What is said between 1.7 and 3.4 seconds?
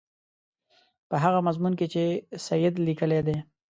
کې چې سید لیکلی دی.